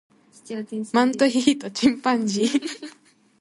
[0.93, 2.49] マントヒヒとチンパンジー